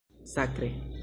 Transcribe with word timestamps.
Sakre! 0.31 0.71